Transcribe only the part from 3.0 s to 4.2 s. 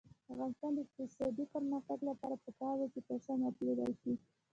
پشم وپلورل شي.